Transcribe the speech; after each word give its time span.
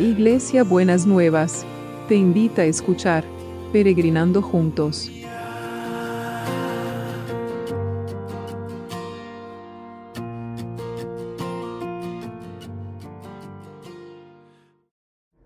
Iglesia 0.00 0.64
Buenas 0.64 1.04
Nuevas, 1.04 1.66
te 2.08 2.14
invita 2.14 2.62
a 2.62 2.64
escuchar 2.64 3.22
Peregrinando 3.70 4.40
Juntos. 4.40 5.10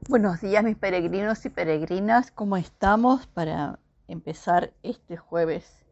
Buenos 0.08 0.40
días 0.40 0.62
mis 0.62 0.76
peregrinos 0.76 1.44
y 1.44 1.50
peregrinas, 1.50 2.30
¿cómo 2.30 2.57
estamos 2.57 3.26
para 3.26 3.80
empezar 4.07 4.72
este 4.84 5.16
jueves? 5.16 5.84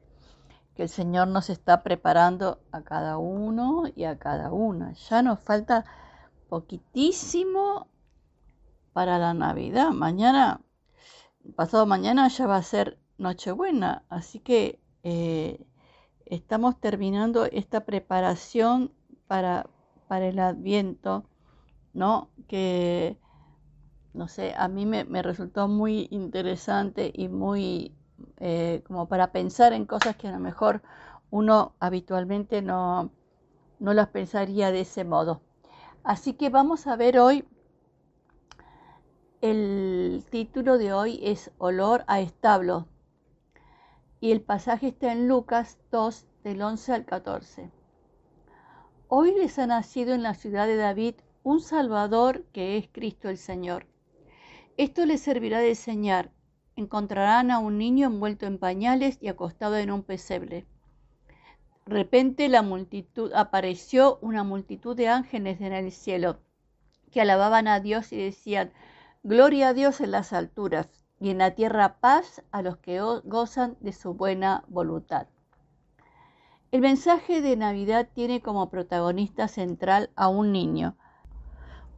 Que 0.77 0.85
el 0.85 0.89
Señor 0.89 1.27
nos 1.27 1.51
está 1.51 1.83
preparando 1.83 2.61
a 2.71 2.83
cada 2.83 3.19
uno 3.19 3.87
y 3.97 4.05
a 4.05 4.21
cada 4.21 4.53
una. 4.53 4.93
Ya 4.93 5.21
nos 5.23 5.41
falta 5.41 5.85
poquitísimo 6.49 7.89
para 8.93 9.19
la 9.19 9.35
Navidad. 9.35 9.91
Mañana, 9.91 10.61
pasado 11.57 11.87
mañana 11.87 12.29
ya 12.29 12.47
va 12.47 12.57
a 12.57 12.63
ser 12.63 12.99
Nochebuena, 13.19 14.05
así 14.09 14.41
que 14.41 14.81
eh, 15.03 15.65
estamos 16.27 16.81
terminando 16.81 17.45
esta 17.47 17.85
preparación 17.85 18.93
para, 19.29 19.67
para 20.09 20.27
el 20.27 20.39
Adviento, 20.39 21.25
¿no? 21.93 22.31
Que, 22.49 23.19
no 24.15 24.29
sé, 24.29 24.55
a 24.57 24.69
mí 24.69 24.87
me, 24.87 25.05
resultó 25.23 25.69
muy 25.69 26.09
interesante 26.11 27.13
y 27.15 27.29
muy 27.29 27.95
eh, 28.39 28.83
como 28.87 29.09
para 29.09 29.33
pensar 29.33 29.73
en 29.73 29.87
cosas 29.87 30.17
que 30.17 30.29
a 30.29 30.33
lo 30.33 30.41
mejor 30.41 30.83
uno 31.31 31.75
habitualmente 31.81 32.61
no, 32.61 33.11
no 33.79 33.95
las 33.95 34.09
pensaría 34.09 34.71
de 34.71 34.81
ese 34.81 35.05
modo. 35.05 35.41
Así 36.05 36.35
que 36.35 36.51
vamos 36.51 36.87
a 36.87 36.97
ver 36.97 37.19
hoy 37.19 37.45
el 39.43 40.25
título 40.31 40.79
de 40.79 40.93
hoy 40.93 41.19
es 41.21 41.51
Olor 41.59 42.05
a 42.07 42.21
establo 42.21 42.87
y 44.21 44.31
el 44.31 44.41
pasaje 44.41 44.87
está 44.87 45.11
en 45.11 45.27
Lucas 45.27 45.81
2 45.91 46.27
del 46.45 46.63
11 46.63 46.93
al 46.93 47.05
14. 47.05 47.69
Hoy 49.09 49.35
les 49.35 49.59
ha 49.59 49.67
nacido 49.67 50.15
en 50.15 50.23
la 50.23 50.35
ciudad 50.35 50.69
de 50.69 50.77
David 50.77 51.17
un 51.43 51.61
Salvador 51.61 52.45
que 52.53 52.77
es 52.77 52.89
Cristo 52.93 53.29
el 53.29 53.37
Señor. 53.37 53.87
Esto 54.77 55.05
les 55.07 55.21
servirá 55.21 55.59
de 55.59 55.75
señal. 55.75 56.31
Encontrarán 56.77 57.51
a 57.51 57.59
un 57.59 57.79
niño 57.79 58.07
envuelto 58.07 58.47
en 58.47 58.59
pañales 58.59 59.19
y 59.21 59.27
acostado 59.27 59.77
en 59.77 59.91
un 59.91 60.05
pesebre. 60.05 60.67
De 61.87 61.95
repente 61.95 62.49
la 62.49 62.63
multitud 62.63 63.33
apareció 63.35 64.19
una 64.23 64.45
multitud 64.45 64.97
de 64.97 65.09
ángeles 65.09 65.61
en 65.61 65.73
el 65.73 65.91
cielo 65.91 66.39
que 67.11 67.21
alababan 67.21 67.67
a 67.67 67.81
Dios 67.81 68.13
y 68.13 68.19
decían 68.19 68.73
Gloria 69.25 69.69
a 69.69 69.73
Dios 69.73 70.01
en 70.01 70.11
las 70.11 70.33
alturas 70.33 70.89
y 71.21 71.31
en 71.31 71.39
la 71.39 71.53
tierra 71.53 72.01
paz 72.01 72.43
a 72.51 72.61
los 72.61 72.79
que 72.79 73.01
gozan 73.01 73.77
de 73.79 73.93
su 73.93 74.15
buena 74.15 74.65
voluntad. 74.67 75.29
El 76.73 76.81
mensaje 76.81 77.41
de 77.41 77.57
Navidad 77.57 78.09
tiene 78.13 78.41
como 78.41 78.69
protagonista 78.69 79.47
central 79.47 80.11
a 80.17 80.27
un 80.27 80.51
niño, 80.51 80.97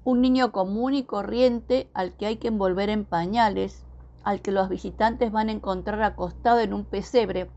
un 0.04 0.20
niño 0.20 0.52
común 0.52 0.92
y 0.92 1.04
corriente 1.04 1.88
al 1.94 2.14
que 2.14 2.26
hay 2.26 2.36
que 2.36 2.48
envolver 2.48 2.90
en 2.90 3.06
pañales, 3.06 3.86
al 4.22 4.42
que 4.42 4.52
los 4.52 4.68
visitantes 4.68 5.32
van 5.32 5.48
a 5.48 5.52
encontrar 5.52 6.02
acostado 6.02 6.60
en 6.60 6.74
un 6.74 6.84
pesebre. 6.84 7.50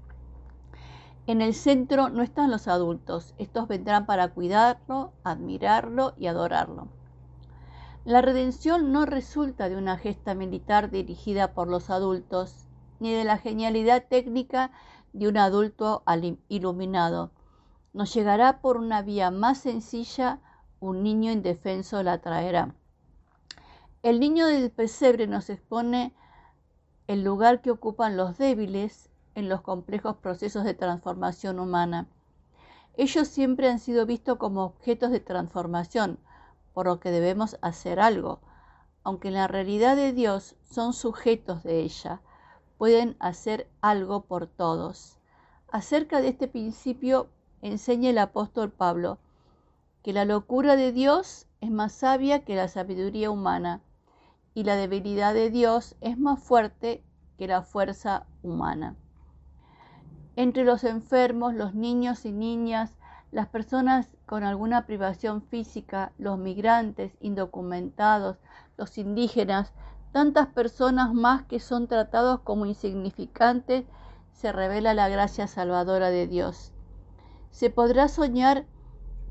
En 1.25 1.41
el 1.41 1.53
centro 1.53 2.07
no 2.07 2.23
están 2.23 2.51
los 2.51 2.69
adultos, 2.69 3.35
estos 3.37 3.67
vendrán 3.67 4.05
para 4.05 4.29
cuidarlo, 4.29 5.11
admirarlo 5.25 6.13
y 6.15 6.27
adorarlo. 6.27 6.87
La 8.07 8.21
redención 8.21 8.93
no 8.93 9.05
resulta 9.05 9.67
de 9.67 9.75
una 9.75 9.97
gesta 9.97 10.33
militar 10.33 10.89
dirigida 10.91 11.53
por 11.53 11.67
los 11.67 11.89
adultos, 11.89 12.65
ni 13.01 13.11
de 13.11 13.25
la 13.25 13.37
genialidad 13.37 14.05
técnica 14.07 14.71
de 15.11 15.27
un 15.27 15.35
adulto 15.35 16.03
iluminado. 16.47 17.31
Nos 17.91 18.13
llegará 18.13 18.61
por 18.61 18.77
una 18.77 19.01
vía 19.01 19.29
más 19.29 19.57
sencilla, 19.57 20.39
un 20.79 21.03
niño 21.03 21.33
indefenso 21.33 22.01
la 22.01 22.19
traerá. 22.19 22.73
El 24.03 24.21
niño 24.21 24.47
del 24.47 24.71
pesebre 24.71 25.27
nos 25.27 25.49
expone 25.49 26.15
el 27.07 27.25
lugar 27.25 27.59
que 27.59 27.71
ocupan 27.71 28.15
los 28.15 28.37
débiles 28.37 29.09
en 29.35 29.49
los 29.49 29.59
complejos 29.59 30.15
procesos 30.15 30.63
de 30.63 30.75
transformación 30.75 31.59
humana. 31.59 32.07
Ellos 32.95 33.27
siempre 33.27 33.67
han 33.67 33.79
sido 33.79 34.05
vistos 34.05 34.37
como 34.37 34.63
objetos 34.63 35.11
de 35.11 35.19
transformación, 35.19 36.19
por 36.77 36.85
lo 36.85 36.99
que 36.99 37.09
debemos 37.09 37.57
hacer 37.63 37.99
algo, 37.99 38.39
aunque 39.01 39.29
en 39.29 39.33
la 39.33 39.47
realidad 39.47 39.95
de 39.95 40.13
Dios 40.13 40.55
son 40.61 40.93
sujetos 40.93 41.63
de 41.63 41.79
ella, 41.79 42.21
pueden 42.77 43.17
hacer 43.19 43.67
algo 43.81 44.25
por 44.25 44.45
todos. 44.45 45.17
Acerca 45.71 46.21
de 46.21 46.27
este 46.27 46.47
principio 46.47 47.29
enseña 47.63 48.11
el 48.11 48.19
apóstol 48.19 48.71
Pablo 48.71 49.17
que 50.03 50.13
la 50.13 50.23
locura 50.23 50.75
de 50.75 50.91
Dios 50.91 51.47
es 51.61 51.71
más 51.71 51.93
sabia 51.93 52.45
que 52.45 52.55
la 52.55 52.67
sabiduría 52.67 53.31
humana 53.31 53.81
y 54.53 54.63
la 54.63 54.75
debilidad 54.75 55.33
de 55.33 55.49
Dios 55.49 55.95
es 55.99 56.19
más 56.19 56.39
fuerte 56.43 57.03
que 57.39 57.47
la 57.47 57.63
fuerza 57.63 58.27
humana. 58.43 58.95
Entre 60.35 60.63
los 60.63 60.83
enfermos, 60.83 61.55
los 61.55 61.73
niños 61.73 62.23
y 62.23 62.31
niñas, 62.31 62.93
las 63.31 63.47
personas 63.47 64.09
con 64.25 64.43
alguna 64.43 64.85
privación 64.85 65.41
física, 65.41 66.13
los 66.17 66.37
migrantes, 66.37 67.17
indocumentados, 67.19 68.37
los 68.77 68.97
indígenas, 68.97 69.73
tantas 70.11 70.47
personas 70.47 71.13
más 71.13 71.43
que 71.43 71.59
son 71.59 71.87
tratados 71.87 72.39
como 72.41 72.65
insignificantes, 72.65 73.85
se 74.31 74.51
revela 74.51 74.93
la 74.93 75.09
gracia 75.09 75.47
salvadora 75.47 76.09
de 76.09 76.27
Dios. 76.27 76.71
¿Se 77.51 77.69
podrá 77.69 78.07
soñar 78.07 78.65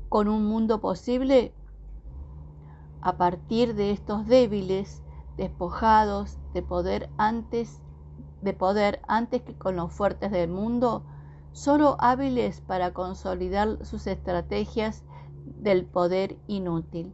con 0.09 0.27
un 0.27 0.45
mundo 0.45 0.79
posible 0.79 1.53
a 3.01 3.17
partir 3.17 3.73
de 3.75 3.91
estos 3.91 4.27
débiles, 4.27 5.01
despojados 5.37 6.37
de 6.53 6.61
poder 6.61 7.09
antes 7.17 7.81
de 8.41 8.53
poder 8.53 9.01
antes 9.07 9.41
que 9.41 9.55
con 9.55 9.75
los 9.75 9.91
fuertes 9.91 10.31
del 10.31 10.49
mundo? 10.49 11.03
Solo 11.57 11.97
hábiles 11.97 12.61
para 12.61 12.93
consolidar 12.93 13.83
sus 13.83 14.05
estrategias 14.05 15.03
del 15.43 15.85
poder 15.85 16.37
inútil. 16.45 17.11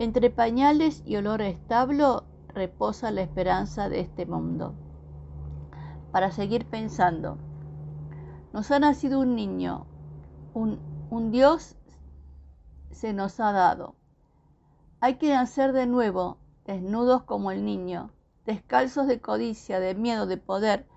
Entre 0.00 0.28
pañales 0.28 1.04
y 1.06 1.14
olor 1.14 1.40
establo 1.40 2.24
reposa 2.48 3.12
la 3.12 3.22
esperanza 3.22 3.88
de 3.88 4.00
este 4.00 4.26
mundo. 4.26 4.74
Para 6.10 6.32
seguir 6.32 6.66
pensando, 6.66 7.38
nos 8.52 8.72
ha 8.72 8.80
nacido 8.80 9.20
un 9.20 9.36
niño, 9.36 9.86
un, 10.52 10.80
un 11.08 11.30
Dios 11.30 11.76
se 12.90 13.12
nos 13.12 13.38
ha 13.38 13.52
dado. 13.52 13.94
Hay 14.98 15.14
que 15.14 15.32
nacer 15.32 15.72
de 15.72 15.86
nuevo, 15.86 16.38
desnudos 16.64 17.22
como 17.22 17.52
el 17.52 17.64
niño, 17.64 18.10
descalzos 18.46 19.06
de 19.06 19.20
codicia, 19.20 19.78
de 19.78 19.94
miedo, 19.94 20.26
de 20.26 20.38
poder, 20.38 20.88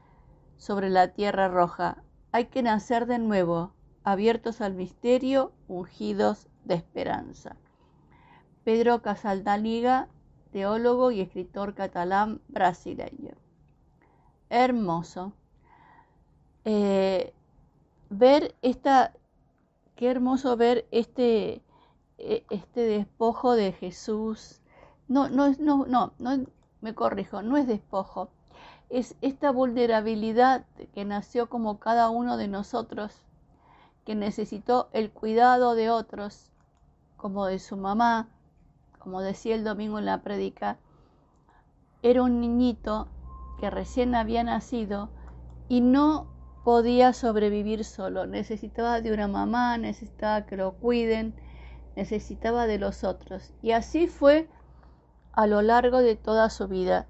sobre 0.57 0.89
la 0.89 1.09
tierra 1.09 1.49
roja, 1.49 2.04
hay 2.35 2.47
que 2.47 2.61
nacer 2.61 3.05
de 3.05 3.17
nuevo, 3.17 3.71
abiertos 4.03 4.59
al 4.59 4.73
misterio, 4.73 5.53
ungidos 5.69 6.49
de 6.65 6.75
esperanza. 6.75 7.55
Pedro 8.65 9.01
Casaldaliga, 9.01 10.09
teólogo 10.51 11.11
y 11.11 11.21
escritor 11.21 11.75
catalán 11.75 12.41
brasileño. 12.49 13.35
Hermoso. 14.49 15.31
Eh, 16.65 17.33
ver 18.09 18.53
esta, 18.61 19.13
qué 19.95 20.11
hermoso 20.11 20.57
ver 20.57 20.89
este, 20.91 21.63
e, 22.17 22.45
este 22.49 22.81
despojo 22.81 23.53
de 23.53 23.71
Jesús. 23.71 24.59
No, 25.07 25.29
no, 25.29 25.53
no, 25.57 25.85
no, 25.85 26.11
no, 26.19 26.45
me 26.81 26.93
corrijo, 26.93 27.41
no 27.41 27.55
es 27.55 27.65
despojo, 27.65 28.29
es 28.89 29.15
esta 29.21 29.51
vulnerabilidad 29.51 30.65
que 30.93 31.05
nació 31.05 31.49
como 31.49 31.79
cada 31.79 32.09
uno 32.09 32.37
de 32.37 32.47
nosotros, 32.47 33.13
que 34.05 34.15
necesitó 34.15 34.89
el 34.93 35.11
cuidado 35.11 35.75
de 35.75 35.89
otros, 35.89 36.51
como 37.17 37.45
de 37.45 37.59
su 37.59 37.77
mamá, 37.77 38.29
como 38.99 39.21
decía 39.21 39.55
el 39.55 39.63
domingo 39.63 39.99
en 39.99 40.05
la 40.05 40.21
prédica, 40.21 40.77
era 42.01 42.21
un 42.21 42.39
niñito 42.39 43.07
que 43.59 43.69
recién 43.69 44.13
había 44.13 44.43
nacido 44.43 45.09
y 45.67 45.81
no 45.81 46.27
podía 46.63 47.13
sobrevivir 47.13 47.83
solo, 47.83 48.27
necesitaba 48.27 49.01
de 49.01 49.13
una 49.13 49.27
mamá, 49.27 49.77
necesitaba 49.77 50.45
que 50.45 50.57
lo 50.57 50.73
cuiden, 50.73 51.35
necesitaba 51.95 52.67
de 52.67 52.79
los 52.79 53.03
otros. 53.03 53.53
Y 53.61 53.71
así 53.71 54.07
fue 54.07 54.49
a 55.31 55.47
lo 55.47 55.61
largo 55.61 55.99
de 55.99 56.15
toda 56.15 56.49
su 56.49 56.67
vida. 56.67 57.07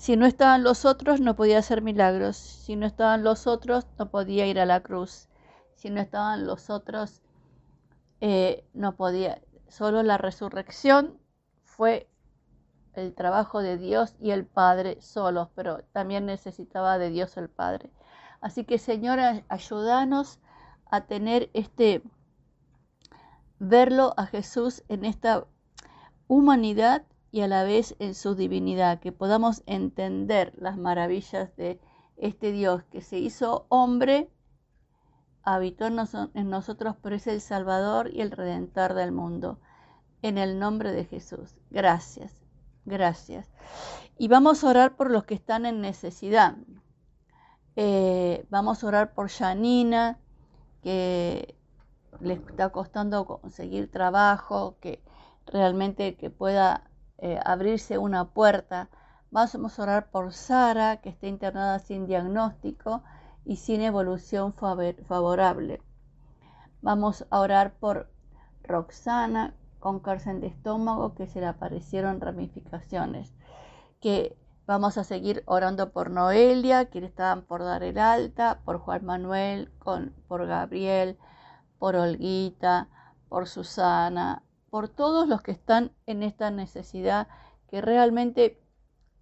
Si 0.00 0.16
no 0.16 0.24
estaban 0.24 0.64
los 0.64 0.86
otros, 0.86 1.20
no 1.20 1.36
podía 1.36 1.58
hacer 1.58 1.82
milagros. 1.82 2.38
Si 2.38 2.74
no 2.74 2.86
estaban 2.86 3.22
los 3.22 3.46
otros, 3.46 3.86
no 3.98 4.10
podía 4.10 4.46
ir 4.46 4.58
a 4.58 4.64
la 4.64 4.80
cruz. 4.80 5.28
Si 5.74 5.90
no 5.90 6.00
estaban 6.00 6.46
los 6.46 6.70
otros, 6.70 7.20
eh, 8.22 8.64
no 8.72 8.96
podía. 8.96 9.42
Solo 9.68 10.02
la 10.02 10.16
resurrección 10.16 11.20
fue 11.64 12.08
el 12.94 13.14
trabajo 13.14 13.60
de 13.60 13.76
Dios 13.76 14.16
y 14.18 14.30
el 14.30 14.46
Padre 14.46 14.96
solos, 15.02 15.48
pero 15.54 15.82
también 15.92 16.24
necesitaba 16.24 16.96
de 16.96 17.10
Dios 17.10 17.36
el 17.36 17.50
Padre. 17.50 17.90
Así 18.40 18.64
que 18.64 18.78
Señora, 18.78 19.44
ayúdanos 19.50 20.38
a 20.86 21.02
tener 21.02 21.50
este, 21.52 22.02
verlo 23.58 24.14
a 24.16 24.24
Jesús 24.24 24.82
en 24.88 25.04
esta 25.04 25.44
humanidad 26.26 27.04
y 27.32 27.42
a 27.42 27.48
la 27.48 27.64
vez 27.64 27.94
en 27.98 28.14
su 28.14 28.34
divinidad, 28.34 29.00
que 29.00 29.12
podamos 29.12 29.62
entender 29.66 30.52
las 30.56 30.76
maravillas 30.76 31.54
de 31.56 31.80
este 32.16 32.52
Dios 32.52 32.82
que 32.90 33.00
se 33.00 33.18
hizo 33.18 33.66
hombre, 33.68 34.30
habitó 35.42 35.86
en, 35.86 36.50
nosotros, 36.50 36.96
pero 37.02 37.16
es 37.16 37.26
el 37.26 37.40
Salvador 37.40 38.10
y 38.12 38.20
el 38.20 38.30
Redentor 38.30 38.94
del 38.94 39.12
mundo. 39.12 39.58
En 40.22 40.36
el 40.36 40.58
nombre 40.58 40.92
de 40.92 41.06
Jesús. 41.06 41.56
Gracias, 41.70 42.44
gracias. 42.84 43.50
Y 44.18 44.28
vamos 44.28 44.62
a 44.62 44.68
orar 44.68 44.96
por 44.96 45.10
los 45.10 45.24
que 45.24 45.34
están 45.34 45.64
en 45.64 45.80
necesidad. 45.80 46.56
Eh, 47.76 48.44
vamos 48.50 48.84
a 48.84 48.88
orar 48.88 49.14
por 49.14 49.30
Janina, 49.30 50.18
que 50.82 51.56
le 52.20 52.34
está 52.34 52.68
costando 52.68 53.24
conseguir 53.24 53.90
trabajo, 53.90 54.76
que 54.80 55.02
realmente 55.46 56.16
que 56.16 56.28
pueda 56.28 56.89
eh, 57.22 57.38
abrirse 57.44 57.98
una 57.98 58.24
puerta. 58.30 58.88
Vamos 59.30 59.78
a 59.78 59.82
orar 59.82 60.10
por 60.10 60.32
Sara, 60.32 60.96
que 61.02 61.10
está 61.10 61.26
internada 61.26 61.78
sin 61.78 62.06
diagnóstico 62.06 63.02
y 63.44 63.56
sin 63.56 63.82
evolución 63.82 64.54
favorable. 64.54 65.82
Vamos 66.82 67.26
a 67.30 67.40
orar 67.40 67.74
por 67.74 68.10
Roxana 68.64 69.54
con 69.80 70.00
cárcel 70.00 70.40
de 70.40 70.48
estómago, 70.48 71.14
que 71.14 71.26
se 71.26 71.40
le 71.40 71.46
aparecieron 71.46 72.20
ramificaciones. 72.20 73.34
Que 74.00 74.36
vamos 74.66 74.96
a 74.98 75.04
seguir 75.04 75.42
orando 75.46 75.92
por 75.92 76.10
Noelia, 76.10 76.86
que 76.86 77.00
le 77.00 77.06
estaban 77.06 77.42
por 77.42 77.62
dar 77.62 77.82
el 77.82 77.98
alta, 77.98 78.60
por 78.64 78.78
Juan 78.78 79.04
Manuel, 79.04 79.70
con, 79.78 80.14
por 80.26 80.46
Gabriel, 80.46 81.18
por 81.78 81.96
Olguita, 81.96 82.88
por 83.28 83.46
Susana, 83.46 84.42
por 84.70 84.88
todos 84.88 85.28
los 85.28 85.42
que 85.42 85.50
están 85.50 85.92
en 86.06 86.22
esta 86.22 86.50
necesidad, 86.50 87.28
que 87.68 87.80
realmente 87.80 88.62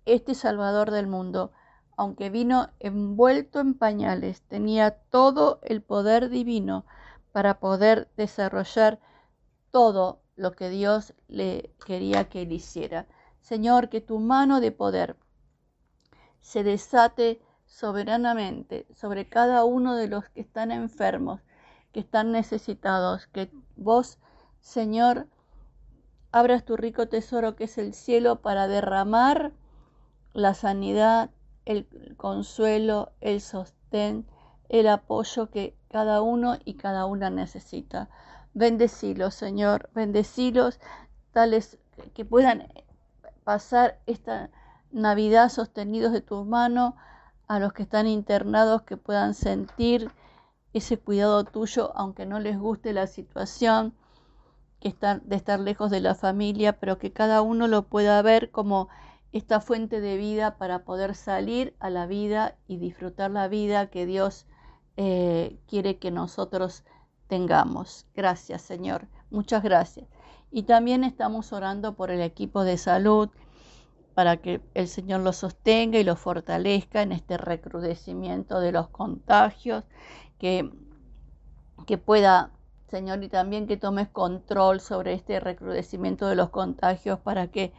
este 0.04 0.34
Salvador 0.34 0.90
del 0.90 1.06
mundo, 1.06 1.52
aunque 1.96 2.30
vino 2.30 2.70
envuelto 2.78 3.60
en 3.60 3.74
pañales, 3.74 4.42
tenía 4.42 4.92
todo 5.10 5.60
el 5.62 5.82
poder 5.82 6.28
divino 6.28 6.84
para 7.32 7.58
poder 7.60 8.08
desarrollar 8.16 9.00
todo 9.70 10.22
lo 10.36 10.52
que 10.52 10.70
Dios 10.70 11.14
le 11.26 11.74
quería 11.84 12.28
que 12.28 12.42
él 12.42 12.52
hiciera. 12.52 13.06
Señor, 13.40 13.88
que 13.88 14.00
tu 14.00 14.18
mano 14.18 14.60
de 14.60 14.72
poder 14.72 15.16
se 16.40 16.62
desate 16.62 17.42
soberanamente 17.66 18.86
sobre 18.94 19.28
cada 19.28 19.64
uno 19.64 19.94
de 19.96 20.08
los 20.08 20.28
que 20.30 20.40
están 20.40 20.72
enfermos, 20.72 21.40
que 21.92 22.00
están 22.00 22.32
necesitados, 22.32 23.26
que 23.26 23.50
vos, 23.76 24.18
Señor, 24.60 25.26
abras 26.32 26.64
tu 26.64 26.76
rico 26.76 27.08
tesoro 27.08 27.56
que 27.56 27.64
es 27.64 27.78
el 27.78 27.94
cielo 27.94 28.40
para 28.40 28.69
derramar 28.69 29.52
la 30.32 30.54
sanidad, 30.54 31.30
el 31.64 31.86
consuelo, 32.16 33.12
el 33.20 33.40
sostén, 33.40 34.26
el 34.69 34.88
apoyo 34.88 35.50
que 35.50 35.75
cada 35.90 36.22
uno 36.22 36.58
y 36.64 36.75
cada 36.75 37.06
una 37.06 37.30
necesita. 37.30 38.08
Bendecilos, 38.54 39.34
Señor, 39.34 39.90
bendecilos, 39.94 40.80
tales 41.32 41.78
que 42.14 42.25
puedan 42.25 42.69
pasar 43.44 43.98
esta 44.06 44.50
Navidad 44.90 45.50
sostenidos 45.50 46.12
de 46.12 46.20
tu 46.20 46.44
mano, 46.44 46.96
a 47.46 47.58
los 47.58 47.72
que 47.72 47.82
están 47.82 48.06
internados 48.06 48.82
que 48.82 48.96
puedan 48.96 49.34
sentir 49.34 50.10
ese 50.75 50.98
cuidado 50.98 51.44
tuyo, 51.44 51.92
aunque 51.96 52.26
no 52.26 52.40
les 52.40 52.58
guste 52.58 52.92
la 52.92 53.06
situación 53.06 53.94
que 54.80 54.88
están, 54.88 55.22
de 55.25 55.36
estar 55.36 55.60
lejos 55.60 55.90
de 55.90 56.00
la 56.00 56.14
familia, 56.14 56.78
pero 56.78 56.98
que 56.98 57.12
cada 57.12 57.42
uno 57.42 57.66
lo 57.66 57.88
pueda 57.88 58.20
ver 58.22 58.50
como 58.50 58.88
esta 59.32 59.60
fuente 59.60 60.00
de 60.00 60.16
vida 60.16 60.56
para 60.56 60.84
poder 60.84 61.14
salir 61.14 61.75
a 61.80 61.90
la 61.90 62.06
vida 62.06 62.56
y 62.66 62.78
disfrutar 62.78 63.30
la 63.30 63.48
vida 63.48 63.90
que 63.90 64.06
Dios 64.06 64.46
eh, 64.96 65.58
quiere 65.66 65.98
que 65.98 66.10
nosotros 66.10 66.84
tengamos. 67.26 68.06
Gracias, 68.14 68.62
Señor. 68.62 69.06
Muchas 69.30 69.62
gracias. 69.62 70.06
Y 70.50 70.62
también 70.62 71.04
estamos 71.04 71.52
orando 71.52 71.94
por 71.94 72.10
el 72.10 72.22
equipo 72.22 72.64
de 72.64 72.78
salud 72.78 73.28
para 74.14 74.38
que 74.38 74.60
el 74.75 74.88
Señor 74.88 75.20
los 75.20 75.36
sostenga 75.36 75.98
y 75.98 76.04
los 76.04 76.19
fortalezca 76.19 77.02
en 77.02 77.12
este 77.12 77.36
recrudecimiento 77.36 78.58
de 78.58 78.72
los 78.72 78.88
contagios, 78.88 79.84
que, 80.40 80.72
que 81.86 81.98
pueda, 81.98 82.50
Señor, 82.88 83.23
y 83.23 83.29
también 83.29 83.67
que 83.67 83.76
tomes 83.76 84.08
control 84.08 84.81
sobre 84.81 85.12
este 85.12 85.40
recrudecimiento 85.40 86.26
de 86.26 86.37
los 86.37 86.49
contagios 86.49 87.19
para 87.19 87.49
que 87.49 87.73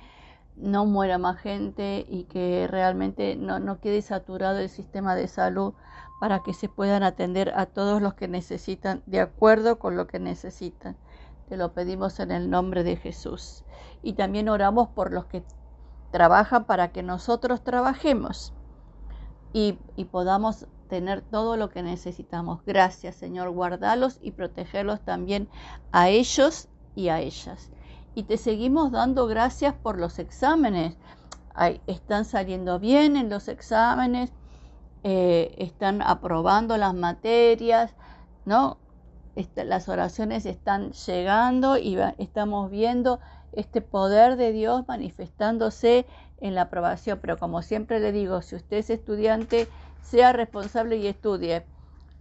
no 0.55 0.85
muera 0.85 1.17
más 1.17 1.39
gente 1.39 2.05
y 2.07 2.25
que 2.25 2.67
realmente 2.67 3.35
no, 3.35 3.59
no 3.59 3.79
quede 3.79 4.01
saturado 4.03 4.59
el 4.59 4.69
sistema 4.69 5.15
de 5.15 5.27
salud 5.27 5.73
para 6.19 6.43
que 6.43 6.53
se 6.53 6.69
puedan 6.69 7.01
atender 7.01 7.53
a 7.55 7.65
todos 7.65 8.01
los 8.01 8.13
que 8.13 8.27
necesitan 8.27 9.01
de 9.07 9.21
acuerdo 9.21 9.79
con 9.79 9.95
lo 9.95 10.05
que 10.05 10.19
necesitan. 10.19 10.95
Te 11.47 11.57
lo 11.57 11.73
pedimos 11.73 12.19
en 12.19 12.29
el 12.29 12.49
nombre 12.51 12.83
de 12.83 12.95
Jesús. 12.95 13.63
Y 14.03 14.13
también 14.13 14.47
oramos 14.47 14.89
por 14.89 15.11
los 15.11 15.25
que 15.25 15.43
trabajan 16.11 16.65
para 16.65 16.91
que 16.91 17.01
nosotros 17.01 17.63
trabajemos 17.63 18.53
y, 19.53 19.79
y 19.95 20.05
podamos 20.05 20.67
tener 20.89 21.21
todo 21.21 21.55
lo 21.55 21.69
que 21.69 21.83
necesitamos. 21.83 22.61
Gracias 22.65 23.15
Señor, 23.15 23.49
guardalos 23.51 24.19
y 24.21 24.31
protegerlos 24.31 24.99
también 24.99 25.47
a 25.93 26.09
ellos 26.09 26.67
y 26.95 27.07
a 27.07 27.21
ellas 27.21 27.71
y 28.19 28.23
te 28.23 28.35
seguimos 28.35 28.91
dando 28.91 29.27
gracias 29.27 29.73
por 29.73 29.97
los 29.97 30.19
exámenes. 30.19 30.97
están 31.87 32.25
saliendo 32.25 32.79
bien 32.79 33.15
en 33.15 33.29
los 33.29 33.47
exámenes, 33.47 34.31
eh, 35.03 35.55
están 35.57 36.01
aprobando 36.01 36.75
las 36.75 36.93
materias, 36.93 37.95
¿no? 38.43 38.77
las 39.55 39.87
oraciones 39.87 40.45
están 40.45 40.91
llegando 40.91 41.77
y 41.77 41.97
estamos 42.17 42.69
viendo 42.69 43.21
este 43.53 43.79
poder 43.79 44.35
de 44.35 44.51
Dios 44.51 44.85
manifestándose 44.85 46.05
en 46.41 46.55
la 46.55 46.63
aprobación. 46.63 47.19
Pero 47.21 47.37
como 47.37 47.61
siempre 47.61 48.01
le 48.01 48.11
digo, 48.11 48.41
si 48.41 48.57
usted 48.57 48.77
es 48.77 48.89
estudiante, 48.89 49.69
sea 50.01 50.33
responsable 50.33 50.97
y 50.97 51.07
estudie. 51.07 51.65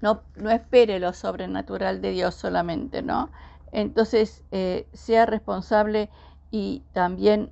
No, 0.01 0.23
no 0.37 0.51
espere 0.51 1.01
lo 1.01 1.13
sobrenatural 1.13 2.01
de 2.01 2.13
Dios 2.13 2.35
solamente, 2.35 3.03
¿no? 3.03 3.31
Entonces, 3.73 4.45
eh, 4.51 4.87
sea 4.93 5.27
responsable 5.27 6.11
y 6.51 6.85
también 6.93 7.51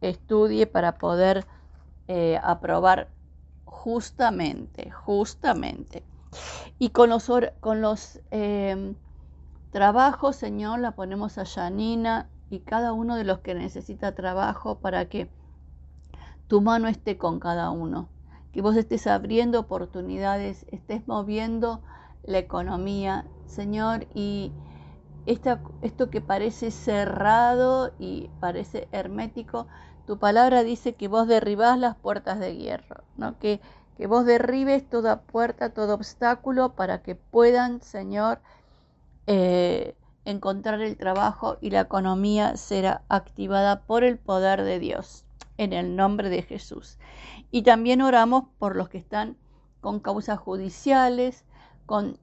estudie 0.00 0.66
para 0.66 0.98
poder 0.98 1.46
eh, 2.06 2.38
aprobar 2.42 3.08
justamente, 3.64 4.90
justamente. 4.90 6.04
Y 6.78 6.90
con 6.90 7.10
los, 7.10 7.30
con 7.60 7.80
los 7.80 8.20
em, 8.30 8.94
trabajos, 9.70 10.36
Señor, 10.36 10.78
la 10.78 10.92
ponemos 10.92 11.38
a 11.38 11.44
Janina 11.44 12.28
y 12.50 12.60
cada 12.60 12.92
uno 12.92 13.16
de 13.16 13.24
los 13.24 13.40
que 13.40 13.54
necesita 13.54 14.14
trabajo 14.14 14.76
para 14.76 15.06
que 15.08 15.28
tu 16.46 16.60
mano 16.60 16.88
esté 16.88 17.18
con 17.18 17.40
cada 17.40 17.70
uno. 17.70 18.08
Que 18.52 18.62
vos 18.62 18.76
estés 18.76 19.06
abriendo 19.06 19.60
oportunidades, 19.60 20.66
estés 20.70 21.06
moviendo 21.06 21.82
la 22.22 22.38
economía, 22.38 23.26
Señor, 23.46 24.06
y 24.14 24.52
esto 25.26 26.10
que 26.10 26.20
parece 26.20 26.70
cerrado 26.70 27.92
y 27.98 28.30
parece 28.40 28.88
hermético, 28.92 29.66
tu 30.06 30.18
palabra 30.18 30.62
dice 30.62 30.94
que 30.94 31.08
vos 31.08 31.28
derribás 31.28 31.78
las 31.78 31.96
puertas 31.96 32.40
de 32.40 32.56
hierro, 32.56 33.04
¿no? 33.16 33.38
que, 33.38 33.60
que 33.96 34.06
vos 34.06 34.24
derribes 34.24 34.88
toda 34.88 35.20
puerta, 35.22 35.74
todo 35.74 35.94
obstáculo 35.94 36.74
para 36.74 37.02
que 37.02 37.14
puedan, 37.14 37.82
Señor, 37.82 38.40
eh, 39.26 39.94
encontrar 40.24 40.80
el 40.80 40.96
trabajo 40.96 41.58
y 41.60 41.70
la 41.70 41.80
economía 41.80 42.56
será 42.56 43.02
activada 43.10 43.82
por 43.82 44.04
el 44.04 44.18
poder 44.18 44.62
de 44.64 44.78
Dios, 44.78 45.26
en 45.58 45.74
el 45.74 45.96
nombre 45.96 46.30
de 46.30 46.42
Jesús. 46.42 46.98
Y 47.50 47.62
también 47.62 48.00
oramos 48.00 48.44
por 48.58 48.74
los 48.76 48.88
que 48.88 48.98
están 48.98 49.36
con 49.80 50.00
causas 50.00 50.38
judiciales, 50.38 51.44
con 51.84 52.18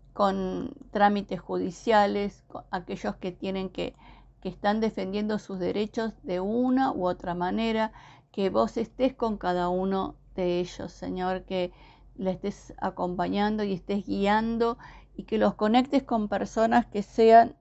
trámites 0.92 1.40
judiciales, 1.40 2.44
aquellos 2.72 3.16
que 3.18 3.32
tienen 3.32 3.70
que, 3.70 3.96
que 4.42 4.50
están 4.50 4.80
defendiendo 4.80 5.38
sus 5.40 5.60
derechos 5.60 6.14
de 6.24 6.40
una 6.40 6.92
u 6.92 7.08
otra 7.08 7.36
manera, 7.36 7.92
que 8.32 8.50
vos 8.50 8.78
estés 8.78 9.14
con 9.14 9.38
cada 9.38 9.70
uno 9.70 10.16
de 10.36 10.60
ellos, 10.60 10.92
Señor, 10.92 11.44
que 11.44 11.72
le 12.16 12.32
estés 12.32 12.74
acompañando 12.78 13.64
y 13.64 13.74
estés 13.74 14.06
guiando 14.06 14.78
y 15.16 15.24
que 15.24 15.38
los 15.38 15.56
conectes 15.56 16.04
con 16.04 16.28
personas 16.28 16.86
que 16.86 17.02
sean 17.02 17.56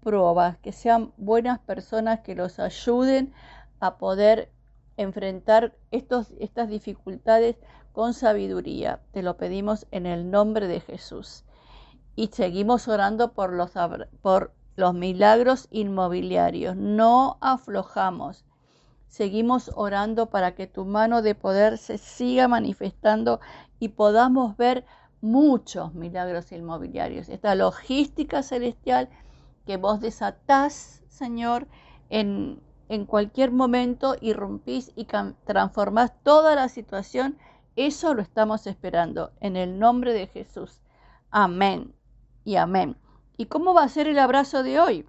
pruebas, 0.00 0.58
que 0.58 0.72
sean 0.72 1.12
buenas 1.16 1.58
personas 1.60 2.20
que 2.20 2.34
los 2.34 2.58
ayuden 2.58 3.32
a 3.80 3.98
poder 3.98 4.50
enfrentar 5.00 5.74
estos, 5.90 6.32
estas 6.38 6.68
dificultades 6.68 7.56
con 7.92 8.14
sabiduría. 8.14 9.00
Te 9.12 9.22
lo 9.22 9.36
pedimos 9.36 9.86
en 9.90 10.06
el 10.06 10.30
nombre 10.30 10.68
de 10.68 10.80
Jesús. 10.80 11.44
Y 12.16 12.28
seguimos 12.28 12.86
orando 12.86 13.32
por 13.32 13.52
los, 13.52 13.72
por 14.20 14.52
los 14.76 14.94
milagros 14.94 15.68
inmobiliarios. 15.70 16.76
No 16.76 17.38
aflojamos. 17.40 18.44
Seguimos 19.08 19.70
orando 19.74 20.26
para 20.26 20.54
que 20.54 20.66
tu 20.66 20.84
mano 20.84 21.22
de 21.22 21.34
poder 21.34 21.78
se 21.78 21.98
siga 21.98 22.46
manifestando 22.46 23.40
y 23.78 23.88
podamos 23.88 24.56
ver 24.56 24.84
muchos 25.20 25.94
milagros 25.94 26.52
inmobiliarios. 26.52 27.28
Esta 27.28 27.54
logística 27.54 28.42
celestial 28.42 29.08
que 29.66 29.78
vos 29.78 30.00
desatás, 30.00 31.02
Señor, 31.08 31.66
en, 32.08 32.60
en 32.90 33.06
cualquier 33.06 33.52
momento 33.52 34.16
irrumpís 34.20 34.90
y 34.96 35.06
transformás 35.44 36.12
toda 36.24 36.56
la 36.56 36.68
situación, 36.68 37.38
eso 37.76 38.14
lo 38.14 38.20
estamos 38.20 38.66
esperando 38.66 39.30
en 39.38 39.56
el 39.56 39.78
nombre 39.78 40.12
de 40.12 40.26
Jesús. 40.26 40.80
Amén 41.30 41.94
y 42.44 42.56
amén. 42.56 42.96
¿Y 43.36 43.46
cómo 43.46 43.74
va 43.74 43.84
a 43.84 43.88
ser 43.88 44.08
el 44.08 44.18
abrazo 44.18 44.64
de 44.64 44.80
hoy? 44.80 45.06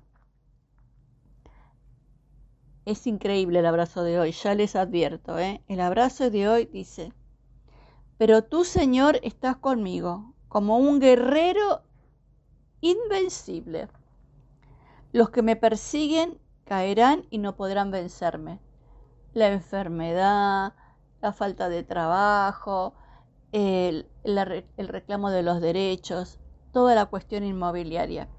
Es 2.85 3.07
increíble 3.07 3.57
el 3.57 3.65
abrazo 3.65 4.03
de 4.03 4.19
hoy, 4.19 4.31
ya 4.31 4.53
les 4.53 4.75
advierto. 4.75 5.39
¿eh? 5.39 5.63
El 5.67 5.79
abrazo 5.79 6.29
de 6.29 6.47
hoy 6.47 6.65
dice, 6.65 7.11
pero 8.19 8.43
tú 8.43 8.63
Señor 8.63 9.19
estás 9.23 9.57
conmigo 9.57 10.35
como 10.49 10.77
un 10.77 10.99
guerrero 10.99 11.81
invencible. 12.79 13.87
Los 15.13 15.31
que 15.31 15.41
me 15.41 15.55
persiguen 15.55 16.40
caerán 16.71 17.25
y 17.29 17.39
no 17.39 17.57
podrán 17.57 17.91
vencerme. 17.91 18.61
La 19.33 19.49
enfermedad, 19.49 20.73
la 21.21 21.33
falta 21.33 21.67
de 21.67 21.83
trabajo, 21.83 22.93
el, 23.51 24.07
el, 24.23 24.87
reclamo 24.87 25.31
de 25.31 25.43
los 25.43 25.59
derechos, 25.59 26.39
toda 26.71 26.95
la 26.95 27.07
cuestión 27.07 27.43
inmobiliaria. 27.43 28.29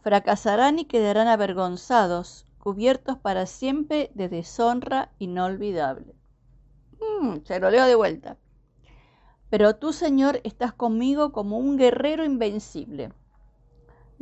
Fracasarán 0.00 0.78
y 0.78 0.84
quedarán 0.84 1.26
avergonzados, 1.26 2.46
cubiertos 2.58 3.18
para 3.18 3.46
siempre 3.46 4.12
de 4.14 4.28
deshonra 4.28 5.10
inolvidable. 5.18 6.14
Mm, 7.00 7.38
se 7.44 7.58
lo 7.58 7.68
leo 7.68 7.86
de 7.86 7.96
vuelta. 7.96 8.36
Pero 9.50 9.74
tú, 9.74 9.92
Señor, 9.92 10.40
estás 10.44 10.72
conmigo 10.72 11.32
como 11.32 11.58
un 11.58 11.78
guerrero 11.78 12.24
invencible. 12.24 13.12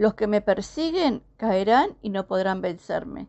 Los 0.03 0.15
que 0.15 0.27
me 0.27 0.41
persiguen 0.41 1.23
caerán 1.37 1.91
y 2.03 2.11
no 2.11 2.27
podrán 2.27 2.61
vencerme. 2.61 3.29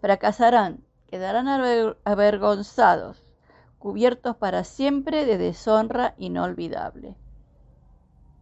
Fracasarán, 0.00 0.84
quedarán 1.08 1.48
avergonzados, 2.04 3.24
cubiertos 3.80 4.36
para 4.36 4.62
siempre 4.62 5.26
de 5.26 5.36
deshonra 5.36 6.14
inolvidable. 6.18 7.16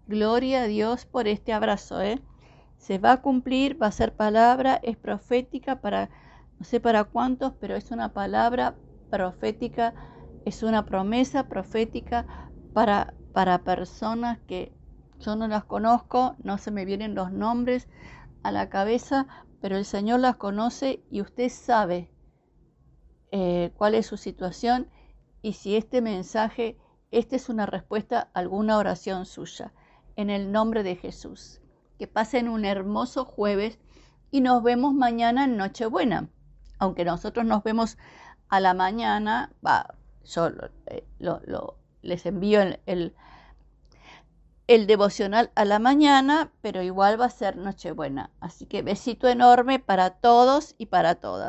Gloria 0.07 0.65
a 0.65 0.67
Dios 0.67 1.07
por 1.07 1.27
este 1.27 1.55
abrazo, 1.55 2.03
¿eh? 2.03 2.21
Se 2.77 2.99
va 2.99 3.13
a 3.13 3.23
cumplir, 3.23 3.83
va 3.83 3.87
a 3.87 3.93
ser 3.93 4.13
palabra, 4.15 4.79
es 4.83 4.99
profética 4.99 5.81
para, 5.81 6.11
no 6.59 6.67
sé 6.67 6.81
para 6.81 7.05
cuántos, 7.05 7.55
pero 7.61 7.77
es 7.77 7.91
una 7.91 8.13
palabra 8.13 8.75
profética, 9.09 9.95
es 10.45 10.63
una 10.63 10.85
promesa 10.85 11.49
profética 11.49 12.27
para, 12.75 13.15
para 13.33 13.65
personas 13.65 14.39
que 14.41 14.79
yo 15.21 15.37
no 15.37 15.47
las 15.49 15.65
conozco, 15.65 16.37
no 16.43 16.59
se 16.59 16.71
me 16.71 16.85
vienen 16.85 17.15
los 17.15 17.31
nombres 17.31 17.89
a 18.43 18.51
la 18.51 18.69
cabeza, 18.69 19.27
pero 19.61 19.77
el 19.77 19.85
Señor 19.85 20.21
las 20.21 20.37
conoce 20.37 21.05
y 21.11 21.21
usted 21.21 21.51
sabe 21.51 22.11
eh, 23.31 23.73
cuál 23.77 23.95
es 23.95 24.07
su 24.07 24.17
situación 24.17 24.89
y 25.43 25.53
si 25.53 25.77
este 25.77 26.01
mensaje, 26.01 26.79
esta 27.11 27.37
es 27.37 27.49
una 27.49 27.67
respuesta 27.67 28.31
a 28.33 28.41
alguna 28.41 28.79
oración 28.79 29.27
suya. 29.27 29.73
En 30.17 30.29
el 30.29 30.53
nombre 30.53 30.83
de 30.83 30.97
Jesús. 30.97 31.61
Que 31.99 32.07
pasen 32.07 32.49
un 32.49 32.65
hermoso 32.65 33.25
jueves 33.25 33.79
y 34.31 34.41
nos 34.41 34.63
vemos 34.63 34.95
mañana 34.95 35.45
en 35.45 35.57
Nochebuena. 35.57 36.29
Aunque 36.79 37.05
nosotros 37.05 37.45
nos 37.45 37.63
vemos 37.63 37.99
a 38.49 38.61
la 38.61 38.75
mañana, 38.75 39.53
va, 39.65 39.95
yo 40.25 40.51
lo, 40.51 40.71
eh, 40.87 41.07
les 42.03 42.27
envío 42.27 42.61
el 42.87 43.15
el 44.71 44.87
devocional 44.87 45.51
a 45.57 45.65
la 45.65 45.81
mañana, 45.81 46.53
pero 46.61 46.81
igual 46.81 47.21
va 47.21 47.25
a 47.25 47.31
ser 47.31 47.57
Nochebuena. 47.57 48.31
Así 48.39 48.67
que 48.67 48.83
besito 48.83 49.27
enorme 49.27 49.81
para 49.81 50.11
todos 50.11 50.77
y 50.79 50.87
para 50.87 51.17
todas. 51.17 51.49